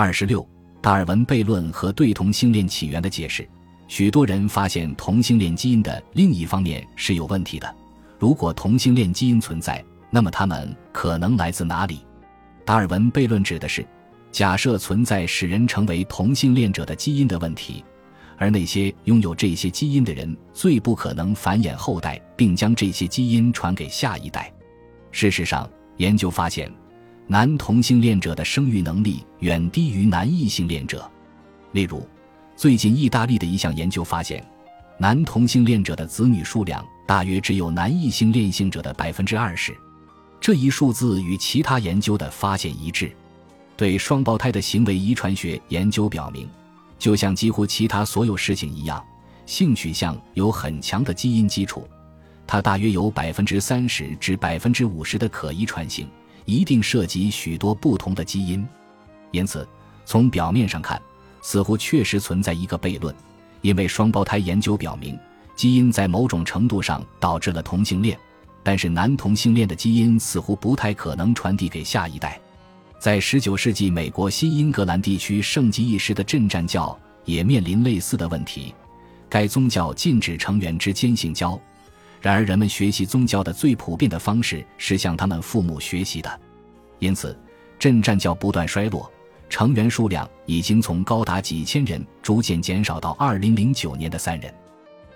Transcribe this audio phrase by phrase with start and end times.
[0.00, 0.48] 二十六，
[0.80, 3.44] 达尔文悖论和对同性恋起源的解释。
[3.88, 7.74] 许多人发现同性恋基因的另一方面是有问题的。
[8.16, 11.98] 如果同性恋基因存在，那么它们可能来自哪里？
[12.64, 13.84] 达尔文悖论指的是，
[14.30, 17.84] 假设存在使人成为同性恋者的基因的问题，
[18.36, 24.48] 而那些拥有这些基因的人最不可能繁衍后代，并将这些基因传给下一代。
[25.10, 26.72] 事实上，研究发现，
[27.30, 31.08] 男同性恋者的生育能力远低于男异性恋者。
[31.72, 32.08] 例如，
[32.56, 34.42] 最近意大利的一项研究发现，
[34.98, 39.76] 男同性恋者的子女数量大约只有男异性恋性者的百分之二十。
[40.40, 43.14] 这一数字与其他研究的发现一致。
[43.76, 46.48] 对双胞胎的行为遗传学研究表明，
[46.98, 49.04] 就像几乎其他所有事情一样，
[49.44, 51.86] 性取向有很强的基因基础，
[52.46, 56.08] 它大约有百分之三十至百分之五十的可遗传性，
[56.48, 58.66] 一定涉及许多不同的基因。
[59.32, 59.68] 因此，
[60.06, 61.00] 从表面上看，
[61.42, 63.14] 似乎确实存在一个悖论，
[63.60, 65.16] 因为双胞胎研究表明，
[65.54, 68.18] 基因在某种程度上导致了同性恋。
[68.62, 72.40] 但是男同性恋的基因似乎不太可能传递给下一代。
[72.98, 78.74] 在19世纪美国新英格兰地区盛极一时的镇战教也面临类似的问题。
[79.28, 81.60] 该宗教禁止成员之间性交，
[82.20, 86.40] 然而人们学习宗教的最普遍的方式是向他们父母学习的。
[86.98, 87.38] 因此，
[87.78, 89.10] 镇战教不断衰落，
[89.48, 94.52] 成员数量已经从高达几千人逐渐减少到2009年的三人。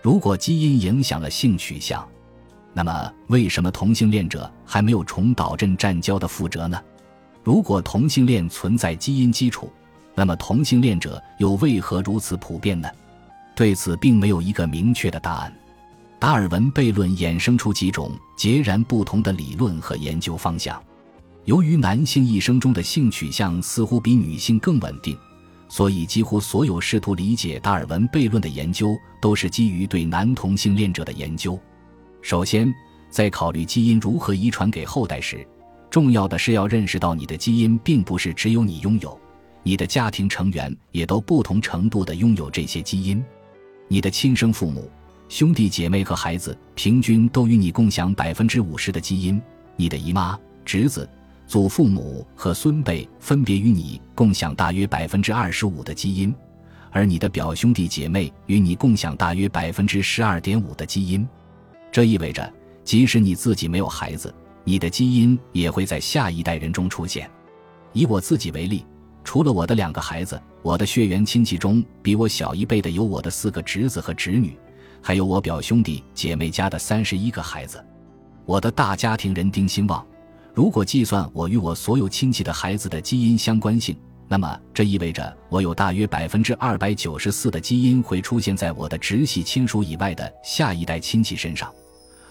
[0.00, 2.08] 如果基因影响了性取向，
[2.72, 6.80] 那么，为什么同性恋者还没有重蹈镇战教的覆辙呢？
[7.42, 9.70] 如果同性恋存在基因基础，
[10.14, 12.88] 那么同性恋者又为何如此普遍呢？
[13.54, 15.52] 对此，并没有一个明确的答案。
[16.22, 20.80] 达尔文悖论衍生出几种截然不同的理论和研究方向。
[21.46, 25.18] 由于男性一生中的性取向似乎比女性更稳定，
[25.68, 31.58] 所以几乎所有试图理解达尔文悖论的研究都是基于对男同性恋者的研究。
[32.20, 32.72] 首先，
[33.10, 35.44] 在考虑基因如何遗传给后代时，
[35.90, 39.18] 重要的是要认识到你的基因并不是只有你拥有，
[39.64, 43.20] 你的家庭成员也都不同程度的拥有这些基因。
[43.88, 44.88] 你的亲生父母、
[45.28, 49.40] 兄弟姐妹和孩子平均都与你共享百分之五十的基因，
[49.76, 51.08] 你的姨妈、侄子、
[51.46, 56.34] 祖父母和孙辈分别与你共享大约百分之二十五的基因，
[56.90, 61.26] 而你的表兄弟姐妹与你共享大约百分之十二点五的基因。
[61.90, 62.52] 这意味着，
[62.84, 64.34] 即使你自己没有孩子，
[64.64, 67.30] 你的基因也会在下一代人中出现。
[67.94, 68.84] 以我自己为例，
[69.24, 74.56] 除了我的两个孩子，我的血缘亲戚中比我小一辈的有我的四个侄子和侄女，
[75.02, 77.84] 还有我表兄弟姐妹家的三十一个孩子。
[78.46, 80.06] 我的大家庭人丁兴旺。
[80.54, 83.96] 如果计算我与我所有亲戚的孩子的基因相关性，
[84.28, 91.72] 那么这意味着我有大约百分之二百九十四的基因会出现在我的直系亲属以外的下一代亲戚身上。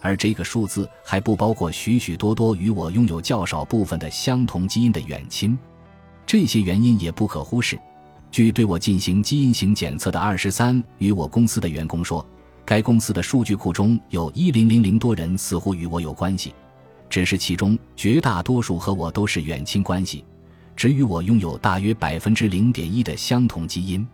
[0.00, 5.58] 而这个数字还不包括许许多多与我拥有较少部分的相同基因的远亲，
[6.24, 7.78] 这些原因也不可忽视。
[8.30, 12.24] 据对我进行基因型检测的二十三与我公司的员工说，
[12.66, 16.52] 该公司的数据库中有一零零零多人似乎与我有关系，
[17.08, 20.24] 只是其中绝大多数和我都是远亲关系，
[20.74, 24.04] 只与我拥有大约百分之零点一的相同基因。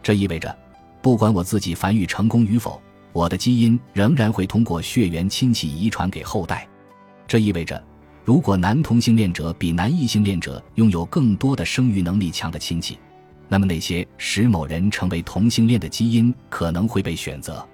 [0.00, 0.56] 这意味着，
[1.02, 2.80] 不管我自己繁育成功与否。
[3.12, 6.68] 我的基因仍然会通过血缘亲戚遗传给后代，
[7.26, 7.82] 这意味着，
[8.24, 12.96] 如果男同性恋者比男异性恋者拥有更多的生育能力强的亲戚，
[13.48, 17.66] 那么那些使某人成为同性恋的基因可能会被选择。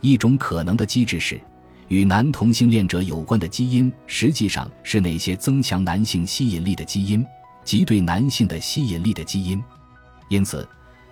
[0.00, 1.40] 一种可能的机制是，
[1.88, 7.24] 与男同性恋者有关的基因实际上是那些增强男性吸引力的基因，
[7.64, 9.62] 即对男性的吸引力的基因，
[10.28, 10.66] 因此。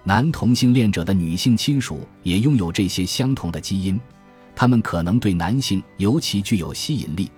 [0.05, 4.01] 男同性恋者的女性亲属也拥有这些相同的基因，
[4.57, 7.31] 他们可能对男性尤其具有吸引力，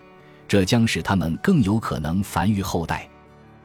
[0.46, 3.08] 这将使他们更有可能繁育后代。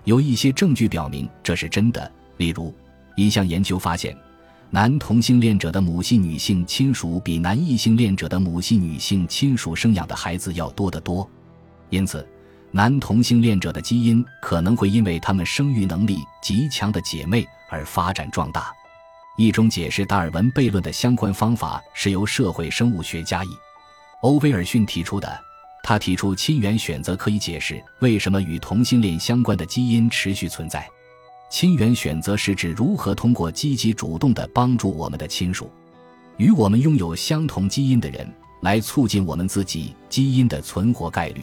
[0.06, 2.74] 有一些证据表明这是真的，例如，
[3.16, 4.18] 一项研究发现，
[4.72, 11.30] 男同性恋者的母系女性亲属比男异性恋者的母系女性亲属生养的孩子要多得多。
[11.90, 12.28] 因此，
[12.72, 18.74] 男同性恋者的基因可能会因为他们生育能力极强的姐妹而发展壮大。
[19.38, 23.50] 一种解释达尔文悖论的相关方法是由社会生物学家伊
[24.22, 25.40] 欧威尔逊提出的。
[25.84, 30.90] 他提出亲缘选择可以解释为什么与同性恋相关的基因持续存在。
[31.56, 35.72] 亲缘选择是指如何通过积极主动的帮助我们的亲属，
[36.36, 38.30] 与我们拥有相同基因的人，
[38.60, 41.40] 来促进我们自己基因的存活概率。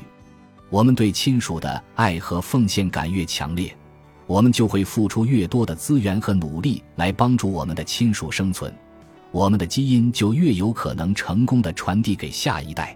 [0.69, 3.75] 我们对亲属的爱和奉献感越强烈，
[4.27, 8.71] 我们就会付出越多的资源和努力来帮助我们的亲属生存，
[9.31, 12.95] 我们的基因就越有可能成功的传递给下一代。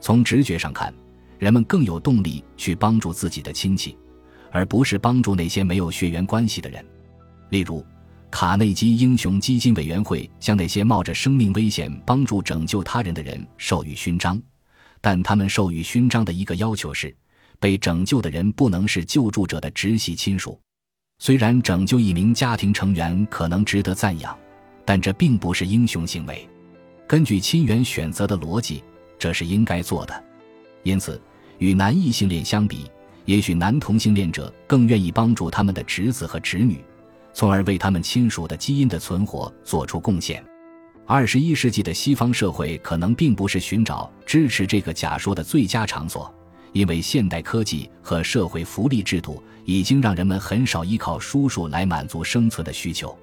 [0.00, 0.90] 从直觉上看，
[1.38, 3.94] 人们更有动力去帮助自己的亲戚，
[4.56, 6.82] 而不是帮助那些没有血缘关系的人。
[7.50, 7.84] 例如，
[8.30, 14.40] 卡内基英雄基金委员会将那些冒着生命危险帮助拯救他人的人授予勋章，
[15.02, 17.14] 但他们授予勋章的一个要求是。
[17.58, 20.58] 被拯救的人不能是救助者的直系亲属。
[21.18, 24.38] 虽然拯救一名家庭成员可能值得赞扬，
[24.84, 26.46] 但这并不是英雄行为。
[27.06, 28.82] 根据亲缘选择的逻辑，
[29.18, 30.24] 这是应该做的。
[30.82, 31.20] 因此，
[31.58, 32.90] 与男异性恋相比，
[33.26, 36.82] 也许男同性恋者更愿意帮助他们的侄子和侄女，
[37.34, 40.42] 从而为他们亲属的基因的存活做出贡献。
[41.04, 46.32] 二十一世纪的西方社会可能并不是寻找支持这个假说的最佳场所。
[46.72, 53.16] 因为现代科技和社会福利制度已经让人们很少依靠叔叔来满足生存的需求。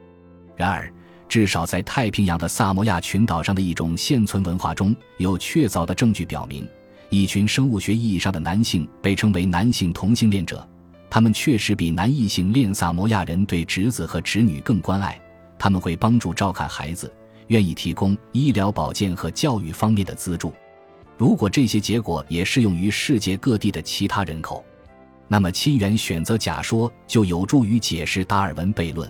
[0.56, 0.92] 然而，
[1.30, 6.68] 至少在太平洋的萨摩亚群岛上的一种现存文化中有确凿的证据表明，
[7.14, 10.68] 一群生物学意义上的男性被称为男性同性恋者。
[11.10, 15.22] 他们确实比男异性恋萨摩亚人对侄子和侄女更关爱，
[15.60, 17.14] 他们会帮助照看孩子，
[17.50, 20.52] 愿意提供医疗保健和教育方面的资助。
[21.16, 24.66] 如果这些结果也适用于世界各地的其他人口，
[25.28, 29.08] 那么亲缘选择假说就有助于解释达尔文悖论。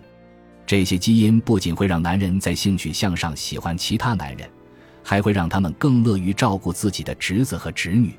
[0.65, 4.49] 这些基因不仅会让男人在性取向上喜欢其他男人，
[5.03, 8.13] 还会让他们更乐于照顾自己的侄子和侄女。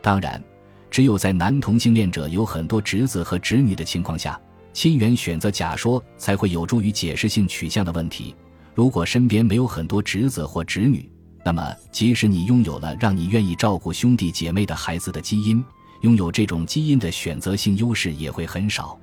[0.00, 0.42] 当然，
[0.90, 4.40] 只有在男同性恋者有很多侄子和侄女的情况下，
[4.72, 8.34] 亲缘选择假说才会有助于解释性取向的问题。
[8.74, 11.08] 如果身边没有很多侄子或侄女，
[11.44, 15.62] 那么，即使你拥有了让你愿意照顾兄弟姐妹的孩子的基因，
[16.00, 18.98] 拥有这种基因的选择性优势也会很少。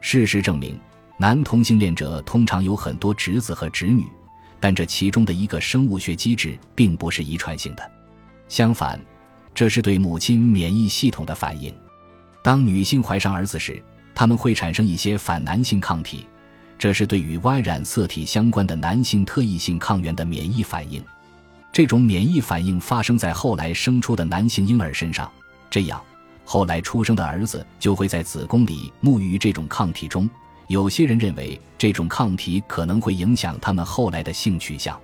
[0.00, 0.78] 事实证明，
[1.18, 4.04] 男同性恋者通常有很多侄子和侄女，
[4.60, 7.90] 但这其中的一个生物学机制并不是遗传性的。
[8.48, 9.00] 相反，
[9.54, 11.74] 这是对母亲免疫系统的反应。
[12.42, 13.82] 当女性怀上儿子时，
[14.14, 16.26] 他们会产生一些反男性抗体，
[16.78, 21.02] 这是对与 Y 染色体相关的男性特异性抗原的免疫反应。
[21.72, 25.30] 这种免疫反应发生在后来生出的男性婴儿身上，
[25.68, 26.02] 这样
[26.44, 30.30] 后来出生的儿子就会在子宫里沐浴于这种抗体中。
[30.68, 34.98] 有些人认为这种抗体可能会影响他们后来的性取向。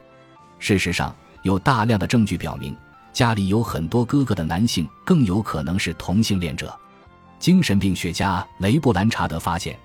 [0.58, 2.76] 事实上，有大量的证据表明，
[3.12, 6.76] 家里有很多哥哥的男性更有可能是同性恋者。
[7.38, 9.76] 精神病学家雷布兰查德发现，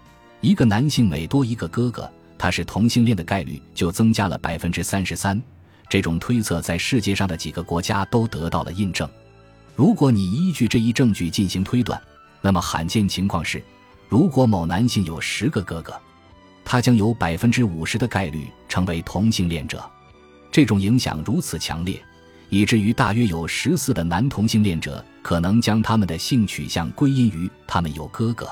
[0.41, 5.41] 一个男性每多一个哥哥，他是同性恋的概率就增加了百分之三十三。
[5.89, 9.09] 这种推测在世界上的几个国家都得到了印证。
[9.75, 12.00] 如果你依据这一证据进行推断，
[12.41, 13.63] 那么罕见情况是，
[14.09, 15.94] 如果某男性有十个哥哥，
[16.63, 19.83] 他将有百分之五十的概率成为同性恋者。
[20.51, 22.01] 这种影响如此强烈，
[22.50, 28.50] 以至于大约有十四的男同性恋者可能将他们的性取向归因于他们有哥哥。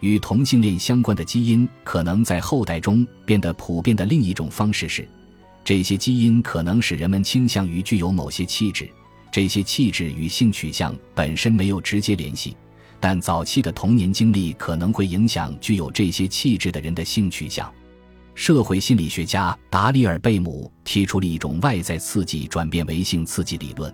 [0.00, 5.06] 与同性恋相关的基因可能在后代中变得普遍的另一种方式是。
[5.64, 8.88] 这些基因可能使人们倾向于具有某些气质，
[9.30, 12.56] 这些气质与性取向本身没有直接联系，
[13.00, 17.72] 但早期的童年经历可能会影响具有这些气质的人的性取向。
[18.34, 23.92] 社会心理学家达里尔贝姆提出了一种外在刺激转变为性刺激理论，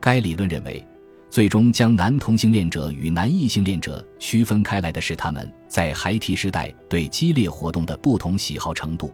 [0.00, 0.86] 该理论认为，
[1.30, 9.12] 最终将男同性恋者与男异性恋者区分开来的是他们在孩提时代对激烈活动的不同喜好程度。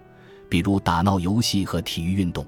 [0.50, 2.46] 比如打闹游戏和体育运动。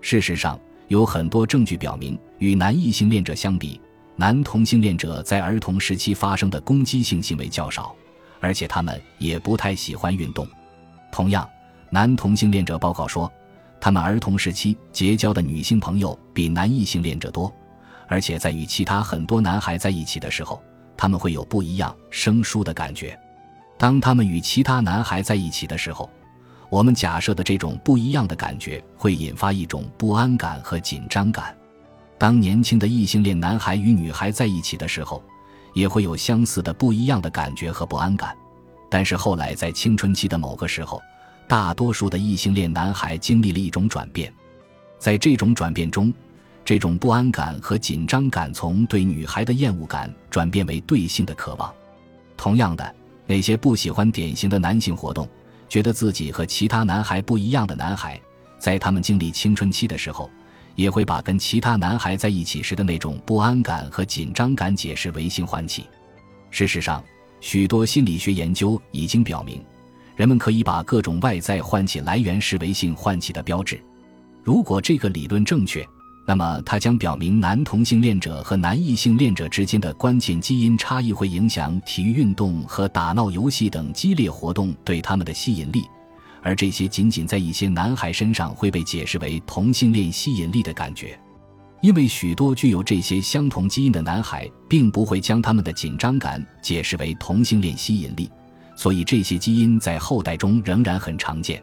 [0.00, 3.80] 事实上，有很多证据表明，与男异性恋者相比，
[4.20, 7.96] 男同性恋者在儿童时期发生的攻击性行为较少，
[8.38, 10.46] 而且他们也不太喜欢运动。
[11.10, 11.48] 同样，
[11.88, 13.32] 男同性恋者报告说，
[13.80, 17.50] 他们儿童时期结交的女性朋友比男异性恋者多，
[18.08, 20.62] 而且在与其他很多男孩在一起的时候，
[20.98, 23.18] 他们会有不一样生疏的感觉。
[23.78, 26.10] 当他们与其他男孩在一起的时候，
[26.68, 31.56] 我们假设的这种不一样的感觉会引发一种不安感和紧张感。
[32.20, 35.24] 当年轻的异性恋男孩与女孩在一起的时候，
[35.72, 38.36] 也会有相似的不一样的感觉和不安感。
[38.90, 41.00] 但是后来在青春期的某个时候，
[41.48, 44.30] 大多数的异性恋男孩经历了一种转变，
[44.98, 46.12] 在这种转变中，
[46.62, 51.72] 这种不安感和紧张感从对女孩的厌恶感转变为对性的渴望。
[52.36, 52.94] 同样的，
[53.26, 55.26] 那些不喜欢典型的男性活动。
[55.70, 58.20] 觉得自己和其他男孩不一样的男孩，
[58.58, 60.28] 在他们经历青春期的时候，
[60.80, 65.84] 也会把跟其他男孩在一起时的那种不安感和紧张感解释为性唤起。
[66.50, 67.04] 事实上，
[67.38, 69.62] 许多心理学研究已经表明，
[70.16, 73.78] 人们可以把各种外在唤起来源视为性唤起的标志。
[74.42, 75.86] 如果这个理论正确，
[76.26, 85.84] 那么它将表明男同性恋者和男异性恋者之间的关键基因差异会影响体育运动和打闹游戏等激烈活动对他们的吸引力，
[86.42, 91.18] 而这些仅仅在一些男孩身上会被解释为同性恋吸引力的感觉。
[91.80, 98.30] 因为许多具有这些相同基因的男孩并不会将他们的紧张感解释为同性恋吸引力，
[98.76, 101.62] 所以这些基因在后代中仍然很常见。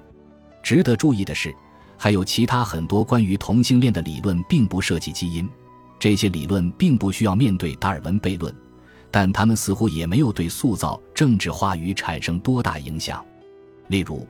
[0.64, 1.54] 值得注意的是，
[1.98, 5.48] 还有其他很多关于同性恋的理论并不涉及基因，
[6.00, 8.52] 这些理论并不需要面对达尔文悖论，
[9.12, 13.24] 但他们似乎也没有对塑造政治话语产生多大影响。
[13.90, 14.28] 例如，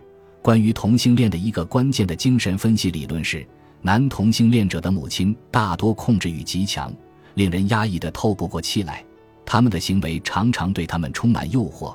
[0.47, 3.45] 关于同性恋的一个关键的精神分析理论是。
[3.81, 6.89] 男同性恋者的母亲大多控制欲极强，
[7.33, 9.03] 令人压抑的透不过气来。
[9.45, 11.93] 他们的行为常常对他们充满诱惑，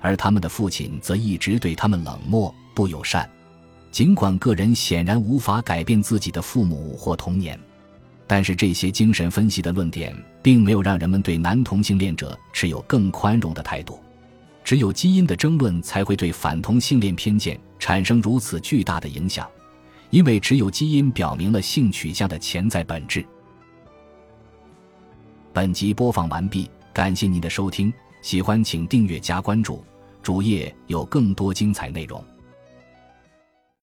[0.00, 3.28] 而他们的父亲则一直对他们冷漠不友善。
[3.90, 7.60] 尽管个人显然无法改变自己的父母或童年，
[8.26, 14.00] 但是这些精神分析的论点并没有让人们对男同性恋者持有更宽容的态度。
[14.64, 19.50] 只有基因的争论才会对反同性恋偏见产生如此巨大的影响。
[20.10, 23.24] 因为只有基因表明了性取向的潜在本质。
[25.52, 29.84] 本集播放完毕，感谢您的收听，喜欢请订阅加关注，
[30.20, 32.24] 主页有更多精彩内容。